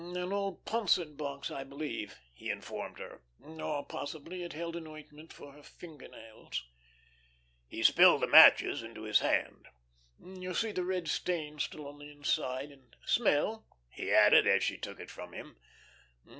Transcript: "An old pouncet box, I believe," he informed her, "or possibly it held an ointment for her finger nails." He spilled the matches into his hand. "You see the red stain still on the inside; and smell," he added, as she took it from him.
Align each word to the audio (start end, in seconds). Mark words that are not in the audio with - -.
"An 0.01 0.33
old 0.33 0.65
pouncet 0.65 1.15
box, 1.15 1.51
I 1.51 1.63
believe," 1.63 2.19
he 2.33 2.49
informed 2.49 2.97
her, 2.97 3.21
"or 3.39 3.85
possibly 3.85 4.41
it 4.41 4.53
held 4.53 4.75
an 4.75 4.87
ointment 4.87 5.31
for 5.31 5.51
her 5.51 5.61
finger 5.61 6.07
nails." 6.07 6.63
He 7.67 7.83
spilled 7.83 8.21
the 8.23 8.27
matches 8.27 8.81
into 8.81 9.03
his 9.03 9.19
hand. 9.19 9.67
"You 10.19 10.55
see 10.55 10.71
the 10.71 10.83
red 10.83 11.07
stain 11.07 11.59
still 11.59 11.87
on 11.87 11.99
the 11.99 12.09
inside; 12.11 12.71
and 12.71 12.95
smell," 13.05 13.67
he 13.91 14.11
added, 14.11 14.47
as 14.47 14.63
she 14.63 14.79
took 14.79 14.99
it 14.99 15.11
from 15.11 15.33
him. 15.33 15.57